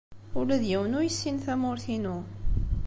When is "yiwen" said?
0.69-0.95